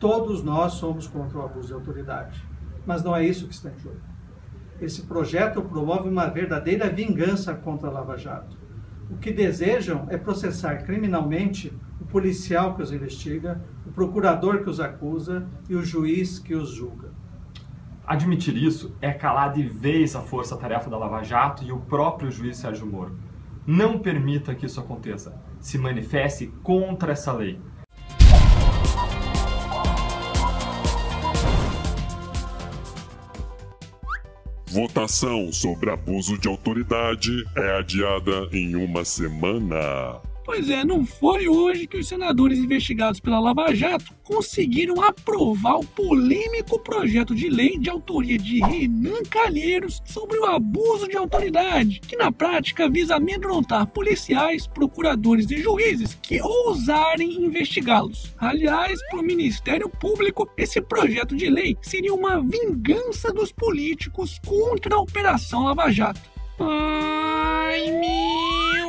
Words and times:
Todos 0.00 0.42
nós 0.42 0.72
somos 0.72 1.06
contra 1.06 1.38
o 1.38 1.44
abuso 1.44 1.68
de 1.68 1.74
autoridade. 1.74 2.42
Mas 2.86 3.04
não 3.04 3.14
é 3.14 3.22
isso 3.24 3.46
que 3.46 3.52
está 3.52 3.70
em 3.70 3.78
jogo. 3.78 4.00
Esse 4.80 5.02
projeto 5.02 5.60
promove 5.60 6.08
uma 6.08 6.26
verdadeira 6.26 6.88
vingança 6.88 7.54
contra 7.54 7.88
a 7.88 7.92
Lava 7.92 8.16
Jato. 8.16 8.56
O 9.10 9.18
que 9.18 9.30
desejam 9.30 10.06
é 10.08 10.16
processar 10.16 10.84
criminalmente 10.84 11.70
o 12.00 12.06
policial 12.06 12.74
que 12.74 12.82
os 12.82 12.90
investiga, 12.90 13.60
o 13.86 13.92
procurador 13.92 14.62
que 14.62 14.70
os 14.70 14.80
acusa 14.80 15.46
e 15.68 15.76
o 15.76 15.84
juiz 15.84 16.38
que 16.38 16.54
os 16.54 16.70
julga. 16.70 17.10
Admitir 18.06 18.56
isso 18.56 18.96
é 19.02 19.12
calar 19.12 19.52
de 19.52 19.62
vez 19.62 20.16
a 20.16 20.20
força-tarefa 20.22 20.88
da 20.88 20.96
Lava 20.96 21.22
Jato 21.22 21.62
e 21.62 21.72
o 21.72 21.78
próprio 21.78 22.30
juiz 22.30 22.56
Sérgio 22.56 22.86
Moro. 22.86 23.18
Não 23.66 23.98
permita 23.98 24.54
que 24.54 24.64
isso 24.64 24.80
aconteça. 24.80 25.38
Se 25.60 25.76
manifeste 25.76 26.46
contra 26.62 27.12
essa 27.12 27.32
lei. 27.32 27.60
Votação 34.70 35.52
sobre 35.52 35.90
abuso 35.90 36.38
de 36.38 36.46
autoridade 36.46 37.44
é 37.56 37.76
adiada 37.76 38.48
em 38.52 38.76
uma 38.76 39.04
semana. 39.04 40.29
Pois 40.52 40.68
é, 40.68 40.84
não 40.84 41.06
foi 41.06 41.46
hoje 41.46 41.86
que 41.86 41.96
os 41.96 42.08
senadores 42.08 42.58
investigados 42.58 43.20
pela 43.20 43.38
Lava 43.38 43.72
Jato 43.72 44.12
conseguiram 44.24 45.00
aprovar 45.00 45.76
o 45.76 45.86
polêmico 45.86 46.76
projeto 46.80 47.36
de 47.36 47.48
lei 47.48 47.78
de 47.78 47.88
autoria 47.88 48.36
de 48.36 48.58
Renan 48.58 49.22
Calheiros 49.30 50.02
sobre 50.04 50.40
o 50.40 50.46
abuso 50.46 51.06
de 51.06 51.16
autoridade, 51.16 52.00
que 52.00 52.16
na 52.16 52.32
prática 52.32 52.90
visa 52.90 53.14
amedrontar 53.14 53.86
policiais, 53.86 54.66
procuradores 54.66 55.48
e 55.52 55.58
juízes 55.58 56.18
que 56.20 56.42
ousarem 56.42 57.44
investigá-los. 57.44 58.34
Aliás, 58.36 58.98
para 59.08 59.20
o 59.20 59.24
Ministério 59.24 59.88
Público, 59.88 60.50
esse 60.56 60.80
projeto 60.80 61.36
de 61.36 61.48
lei 61.48 61.76
seria 61.80 62.12
uma 62.12 62.42
vingança 62.42 63.32
dos 63.32 63.52
políticos 63.52 64.40
contra 64.44 64.96
a 64.96 65.00
Operação 65.00 65.62
Lava 65.62 65.92
Jato. 65.92 66.28
Ai, 66.58 67.88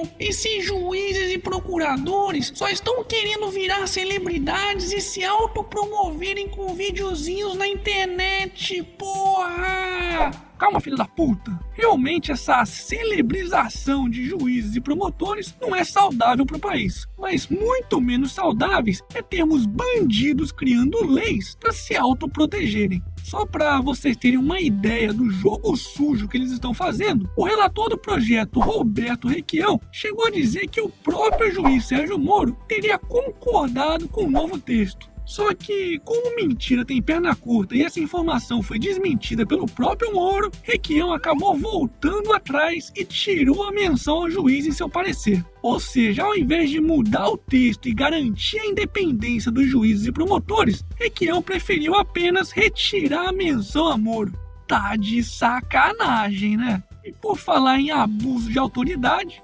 meu! 0.00 0.08
Esses 0.18 0.64
juízes 0.64 1.32
e 1.32 1.38
procuradores 1.38 2.52
só 2.54 2.68
estão 2.68 3.02
querendo 3.04 3.50
virar 3.50 3.86
celebridades 3.86 4.92
e 4.92 5.00
se 5.00 5.24
autopromoverem 5.24 6.48
com 6.48 6.74
videozinhos 6.74 7.54
na 7.54 7.66
internet, 7.66 8.82
porra! 8.98 10.49
Calma, 10.60 10.78
filho 10.78 10.96
da 10.96 11.06
puta. 11.06 11.58
Realmente 11.72 12.30
essa 12.30 12.66
celebrização 12.66 14.10
de 14.10 14.26
juízes 14.26 14.76
e 14.76 14.80
promotores 14.80 15.56
não 15.58 15.74
é 15.74 15.82
saudável 15.82 16.44
para 16.44 16.58
o 16.58 16.60
país. 16.60 17.06
Mas 17.18 17.48
muito 17.48 17.98
menos 17.98 18.32
saudáveis 18.32 19.02
é 19.14 19.22
termos 19.22 19.64
bandidos 19.64 20.52
criando 20.52 21.02
leis 21.02 21.56
para 21.58 21.72
se 21.72 21.96
autoprotegerem. 21.96 23.02
Só 23.24 23.46
para 23.46 23.80
vocês 23.80 24.18
terem 24.18 24.38
uma 24.38 24.60
ideia 24.60 25.14
do 25.14 25.30
jogo 25.30 25.74
sujo 25.76 26.28
que 26.28 26.36
eles 26.36 26.50
estão 26.50 26.74
fazendo, 26.74 27.30
o 27.38 27.44
relator 27.44 27.88
do 27.88 27.96
projeto, 27.96 28.60
Roberto 28.60 29.28
Requião, 29.28 29.80
chegou 29.90 30.26
a 30.26 30.30
dizer 30.30 30.68
que 30.68 30.80
o 30.82 30.90
próprio 30.90 31.52
juiz 31.52 31.86
Sérgio 31.86 32.18
Moro 32.18 32.54
teria 32.68 32.98
concordado 32.98 34.08
com 34.08 34.24
o 34.24 34.30
novo 34.30 34.58
texto. 34.58 35.09
Só 35.30 35.54
que, 35.54 36.00
como 36.00 36.34
mentira 36.34 36.84
tem 36.84 37.00
perna 37.00 37.36
curta 37.36 37.76
e 37.76 37.84
essa 37.84 38.00
informação 38.00 38.60
foi 38.60 38.80
desmentida 38.80 39.46
pelo 39.46 39.64
próprio 39.64 40.12
Moro, 40.12 40.50
Requião 40.64 41.12
acabou 41.12 41.56
voltando 41.56 42.32
atrás 42.32 42.92
e 42.96 43.04
tirou 43.04 43.62
a 43.62 43.70
menção 43.70 44.22
ao 44.22 44.30
juiz 44.30 44.66
em 44.66 44.72
seu 44.72 44.88
parecer. 44.88 45.44
Ou 45.62 45.78
seja, 45.78 46.24
ao 46.24 46.36
invés 46.36 46.68
de 46.68 46.80
mudar 46.80 47.28
o 47.28 47.36
texto 47.36 47.88
e 47.88 47.94
garantir 47.94 48.58
a 48.58 48.66
independência 48.66 49.52
dos 49.52 49.68
juízes 49.68 50.08
e 50.08 50.12
promotores, 50.12 50.84
Requião 50.96 51.40
preferiu 51.40 51.94
apenas 51.94 52.50
retirar 52.50 53.28
a 53.28 53.32
menção 53.32 53.86
a 53.86 53.96
Moro. 53.96 54.32
Tá 54.66 54.96
de 54.96 55.22
sacanagem, 55.22 56.56
né? 56.56 56.82
E 57.04 57.12
por 57.12 57.38
falar 57.38 57.78
em 57.78 57.92
abuso 57.92 58.50
de 58.50 58.58
autoridade, 58.58 59.40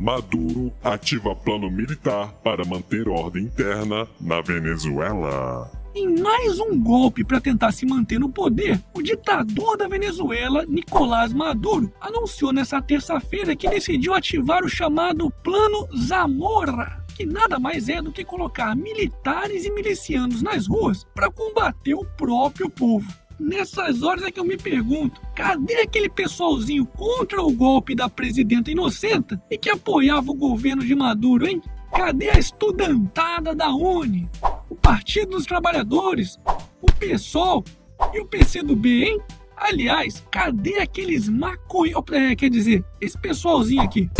Maduro 0.00 0.72
ativa 0.82 1.36
plano 1.36 1.70
militar 1.70 2.32
para 2.42 2.64
manter 2.64 3.06
ordem 3.06 3.42
interna 3.44 4.08
na 4.18 4.40
Venezuela. 4.40 5.70
Em 5.94 6.18
mais 6.18 6.58
um 6.58 6.80
golpe 6.80 7.22
para 7.22 7.38
tentar 7.38 7.70
se 7.70 7.84
manter 7.84 8.18
no 8.18 8.30
poder, 8.30 8.82
o 8.94 9.02
ditador 9.02 9.76
da 9.76 9.86
Venezuela, 9.86 10.64
Nicolás 10.64 11.34
Maduro, 11.34 11.92
anunciou 12.00 12.50
nesta 12.50 12.80
terça-feira 12.80 13.54
que 13.54 13.68
decidiu 13.68 14.14
ativar 14.14 14.64
o 14.64 14.70
chamado 14.70 15.30
Plano 15.44 15.86
Zamora, 15.94 17.04
que 17.14 17.26
nada 17.26 17.58
mais 17.58 17.90
é 17.90 18.00
do 18.00 18.10
que 18.10 18.24
colocar 18.24 18.74
militares 18.74 19.66
e 19.66 19.70
milicianos 19.70 20.40
nas 20.40 20.66
ruas 20.66 21.04
para 21.14 21.30
combater 21.30 21.92
o 21.92 22.06
próprio 22.16 22.70
povo. 22.70 23.19
Nessas 23.40 24.02
horas 24.02 24.22
é 24.24 24.30
que 24.30 24.38
eu 24.38 24.44
me 24.44 24.58
pergunto: 24.58 25.18
cadê 25.34 25.76
aquele 25.80 26.10
pessoalzinho 26.10 26.84
contra 26.84 27.42
o 27.42 27.50
golpe 27.50 27.94
da 27.94 28.06
presidenta 28.06 28.70
inocenta 28.70 29.42
e 29.50 29.56
que 29.56 29.70
apoiava 29.70 30.30
o 30.30 30.34
governo 30.34 30.84
de 30.84 30.94
Maduro, 30.94 31.48
hein? 31.48 31.62
Cadê 31.90 32.28
a 32.28 32.38
estudantada 32.38 33.54
da 33.54 33.70
UNE? 33.70 34.28
O 34.68 34.76
Partido 34.76 35.30
dos 35.30 35.46
Trabalhadores? 35.46 36.38
O 36.82 36.86
PSOL? 36.92 37.64
E 38.12 38.20
o 38.20 38.26
PCdoB, 38.26 39.04
hein? 39.04 39.20
Aliás, 39.56 40.22
cadê 40.30 40.78
aqueles 40.78 41.28
maconheiros? 41.28 42.04
É, 42.12 42.36
quer 42.36 42.50
dizer, 42.50 42.84
esse 43.00 43.18
pessoalzinho 43.18 43.82
aqui. 43.82 44.10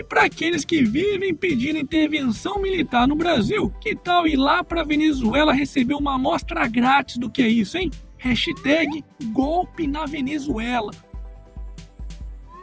E 0.00 0.02
para 0.02 0.22
aqueles 0.22 0.64
que 0.64 0.82
vivem 0.82 1.34
pedindo 1.34 1.78
intervenção 1.78 2.58
militar 2.58 3.06
no 3.06 3.14
Brasil, 3.14 3.70
que 3.82 3.94
tal 3.94 4.26
ir 4.26 4.36
lá 4.36 4.64
para 4.64 4.82
Venezuela 4.82 5.52
receber 5.52 5.92
uma 5.92 6.14
amostra 6.14 6.66
grátis 6.66 7.18
do 7.18 7.28
que 7.28 7.42
é 7.42 7.48
isso, 7.48 7.76
hein? 7.76 7.90
Hashtag 8.16 9.04
golpe 9.24 9.86
na 9.86 10.06
Venezuela. 10.06 10.90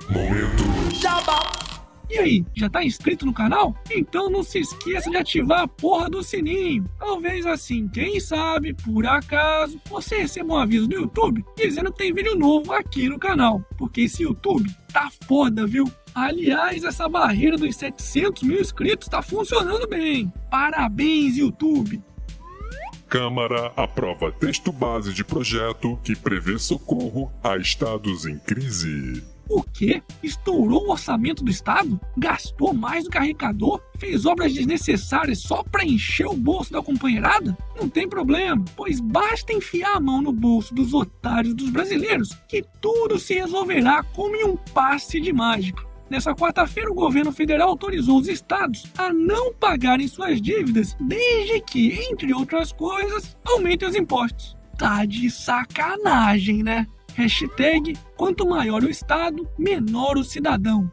Momento. 0.09 0.63
E 2.09 2.17
aí, 2.17 2.45
já 2.55 2.69
tá 2.69 2.83
inscrito 2.83 3.25
no 3.25 3.33
canal? 3.33 3.75
Então 3.91 4.29
não 4.29 4.41
se 4.41 4.59
esqueça 4.59 5.09
de 5.09 5.17
ativar 5.17 5.61
a 5.61 5.67
porra 5.67 6.09
do 6.09 6.23
sininho. 6.23 6.89
Talvez 6.97 7.45
assim, 7.45 7.87
quem 7.89 8.19
sabe, 8.19 8.73
por 8.73 9.05
acaso, 9.05 9.79
você 9.89 10.19
receba 10.19 10.53
um 10.53 10.57
aviso 10.57 10.87
do 10.87 10.95
YouTube 10.95 11.43
dizendo 11.57 11.91
que 11.91 11.97
tem 11.97 12.13
vídeo 12.13 12.35
novo 12.35 12.71
aqui 12.71 13.09
no 13.09 13.19
canal. 13.19 13.61
Porque 13.77 14.01
esse 14.01 14.23
YouTube 14.23 14.69
tá 14.91 15.09
foda, 15.27 15.67
viu? 15.67 15.85
Aliás, 16.15 16.83
essa 16.83 17.09
barreira 17.09 17.57
dos 17.57 17.75
700 17.75 18.43
mil 18.43 18.59
inscritos 18.59 19.07
tá 19.07 19.21
funcionando 19.21 19.87
bem. 19.87 20.31
Parabéns, 20.49 21.37
YouTube! 21.37 22.01
Câmara 23.09 23.71
aprova 23.75 24.31
texto 24.31 24.71
base 24.71 25.13
de 25.13 25.23
projeto 25.23 25.97
que 26.03 26.13
prevê 26.15 26.59
socorro 26.59 27.31
a 27.41 27.55
estados 27.55 28.25
em 28.25 28.37
crise. 28.37 29.23
O 29.49 29.63
quê? 29.63 30.01
Estourou 30.21 30.87
o 30.87 30.91
orçamento 30.91 31.43
do 31.43 31.51
Estado? 31.51 31.99
Gastou 32.17 32.73
mais 32.73 33.05
do 33.05 33.09
que 33.09 33.17
arrecadou? 33.17 33.81
Fez 33.97 34.25
obras 34.25 34.53
desnecessárias 34.53 35.39
só 35.39 35.63
para 35.63 35.85
encher 35.85 36.27
o 36.27 36.35
bolso 36.35 36.71
da 36.73 36.81
companheirada? 36.81 37.57
Não 37.79 37.87
tem 37.87 38.07
problema, 38.07 38.63
pois 38.75 38.99
basta 38.99 39.53
enfiar 39.53 39.95
a 39.95 39.99
mão 39.99 40.21
no 40.21 40.31
bolso 40.31 40.73
dos 40.73 40.93
otários 40.93 41.53
dos 41.53 41.69
brasileiros 41.69 42.29
que 42.47 42.63
tudo 42.81 43.17
se 43.17 43.35
resolverá 43.35 44.03
como 44.03 44.35
em 44.35 44.43
um 44.43 44.57
passe 44.73 45.19
de 45.19 45.31
mágica. 45.31 45.87
Nessa 46.09 46.33
quarta-feira, 46.33 46.89
o 46.89 46.95
governo 46.95 47.33
federal 47.33 47.69
autorizou 47.69 48.17
os 48.19 48.27
estados 48.27 48.85
a 48.97 49.11
não 49.11 49.53
pagarem 49.53 50.07
suas 50.07 50.41
dívidas, 50.41 50.95
desde 51.01 51.59
que, 51.61 51.99
entre 52.09 52.33
outras 52.33 52.71
coisas, 52.71 53.37
aumentem 53.45 53.87
os 53.87 53.95
impostos. 53.95 54.55
Tá 54.77 55.05
de 55.05 55.29
sacanagem, 55.29 56.63
né? 56.63 56.87
Hashtag 57.17 57.97
quanto 58.15 58.47
maior 58.47 58.83
o 58.83 58.89
estado, 58.91 59.49
menor 59.57 60.19
o 60.19 60.23
cidadão. 60.23 60.87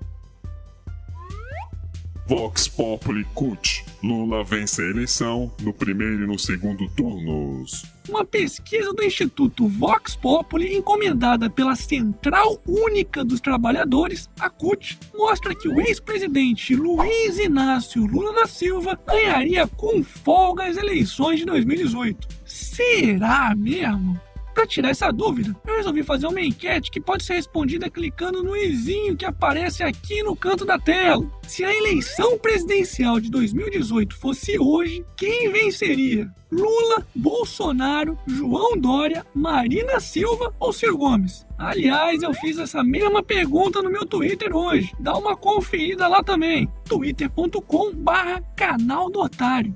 Vox 2.27 2.67
Populi 2.67 3.27
Cut. 3.35 3.85
Lula 4.03 4.43
vence 4.43 4.81
a 4.81 4.87
eleição 4.87 5.53
no 5.61 5.71
primeiro 5.71 6.25
e 6.25 6.27
no 6.27 6.39
segundo 6.39 6.89
turnos. 6.89 7.85
Uma 8.09 8.25
pesquisa 8.25 8.95
do 8.95 9.05
Instituto 9.05 9.69
Vox 9.69 10.17
Populi, 10.17 10.75
encomendada 10.75 11.51
pela 11.51 11.77
Central 11.77 12.59
Única 12.67 13.23
dos 13.23 13.43
Trabalhadores, 13.43 14.31
a 14.41 14.49
CUT, 14.49 14.99
mostra 15.15 15.55
que 15.55 15.69
o 15.69 15.79
ex-presidente 15.79 16.75
Luiz 16.75 17.39
Inácio 17.39 18.07
Lula 18.07 18.33
da 18.33 18.47
Silva 18.47 18.99
ganharia 19.07 19.67
com 19.67 20.03
folga 20.03 20.65
as 20.65 20.79
eleições 20.79 21.41
de 21.41 21.45
2018. 21.45 22.27
Será 22.47 23.55
mesmo? 23.55 24.19
Para 24.55 24.69
tirar 24.69 24.91
essa 24.91 25.11
dúvida, 25.11 25.55
eu 25.67 25.77
resolvi 25.77 26.05
fazer 26.05 26.29
uma 26.29 26.41
enquete 26.41 26.89
que 26.91 27.01
pode 27.01 27.25
ser 27.25 27.35
respondida 27.35 27.91
clicando 27.91 28.41
no 28.41 28.57
izinho 28.57 29.17
que 29.17 29.25
aparece 29.25 29.83
aqui 29.83 30.23
no 30.23 30.37
canto 30.37 30.65
da 30.65 30.79
tela. 30.79 31.29
Se 31.43 31.65
a 31.65 31.75
eleição 31.75 32.39
presidencial 32.39 33.19
de 33.19 33.29
2018 33.31 34.15
fosse 34.15 34.57
hoje, 34.57 35.05
quem 35.17 35.51
venceria? 35.51 36.31
Lula, 36.53 37.05
Bolsonaro, 37.13 38.17
João 38.29 38.79
Dória, 38.79 39.27
Marina 39.35 39.99
Silva 39.99 40.55
ou 40.61 40.73
Ciro 40.73 40.97
Gomes? 40.97 41.45
Aliás, 41.59 42.23
eu 42.23 42.33
fiz 42.33 42.57
essa 42.57 42.85
mesma 42.85 43.25
pergunta 43.25 43.83
no 43.83 43.91
meu 43.91 44.07
Twitter 44.07 44.55
hoje. 44.55 44.95
Dá 45.01 45.17
uma 45.17 45.37
conferida 45.37 46.07
lá 46.07 46.23
também. 46.23 46.69
twitter.com/barra 46.85 48.41
canal 48.57 49.11
do 49.11 49.21
Otário. 49.21 49.75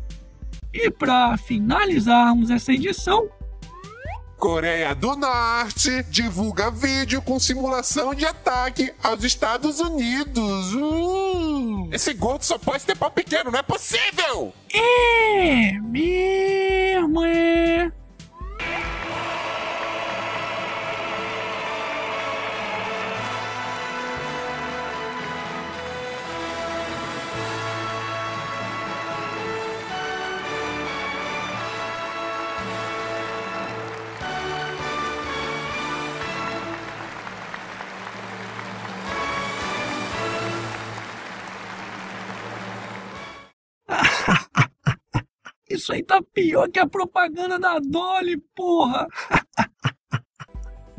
E 0.73 0.89
para 0.89 1.37
finalizarmos 1.37 2.51
essa 2.51 2.73
edição, 2.73 3.29
Coreia 4.39 4.95
do 4.95 5.17
Norte 5.17 6.05
divulga 6.05 6.71
vídeo 6.71 7.21
com 7.21 7.41
simulação 7.41 8.15
de 8.15 8.25
ataque 8.25 8.95
aos 9.03 9.25
Estados 9.25 9.81
Unidos. 9.81 10.75
Uh! 10.75 11.89
Esse 11.93 12.15
gordo 12.15 12.45
só 12.45 12.57
pode 12.57 12.85
ter 12.85 12.97
pau 12.97 13.11
pequeno, 13.11 13.51
não 13.51 13.59
é 13.59 13.63
possível! 13.65 14.55
é 14.73 15.73
mesmo, 15.81 17.25
é. 17.25 17.91
Isso 45.79 45.93
aí 45.93 46.03
tá 46.03 46.21
pior 46.35 46.69
que 46.69 46.81
a 46.81 46.89
propaganda 46.89 47.57
da 47.57 47.79
Dolly, 47.79 48.37
porra! 48.55 49.07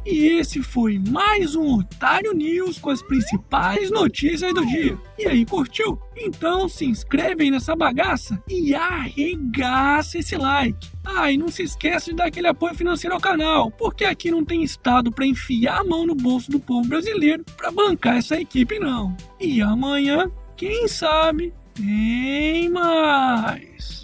E 0.05 0.39
esse 0.39 0.63
foi 0.63 0.97
mais 0.97 1.55
um 1.55 1.79
Otário 1.79 2.33
News 2.33 2.79
com 2.79 2.89
as 2.89 3.01
principais 3.01 3.91
notícias 3.91 4.53
do 4.53 4.65
dia. 4.65 4.97
E 5.19 5.27
aí, 5.27 5.45
curtiu? 5.45 5.99
Então 6.15 6.69
se 6.69 6.85
inscreve 6.85 7.43
aí 7.43 7.51
nessa 7.51 7.75
bagaça 7.75 8.41
e 8.47 8.73
arregaça 8.73 10.17
esse 10.17 10.37
like. 10.37 10.89
Ah, 11.03 11.29
e 11.29 11.37
não 11.37 11.49
se 11.49 11.63
esquece 11.63 12.11
de 12.11 12.15
dar 12.15 12.27
aquele 12.27 12.47
apoio 12.47 12.73
financeiro 12.73 13.13
ao 13.13 13.21
canal, 13.21 13.69
porque 13.71 14.05
aqui 14.05 14.31
não 14.31 14.45
tem 14.45 14.63
estado 14.63 15.11
para 15.11 15.27
enfiar 15.27 15.81
a 15.81 15.83
mão 15.83 16.07
no 16.07 16.15
bolso 16.15 16.49
do 16.49 16.61
povo 16.61 16.87
brasileiro 16.87 17.43
para 17.57 17.69
bancar 17.69 18.17
essa 18.17 18.39
equipe 18.39 18.79
não. 18.79 19.15
E 19.39 19.61
amanhã, 19.61 20.31
quem 20.55 20.87
sabe, 20.87 21.53
tem 21.75 22.69
mais. 22.69 23.98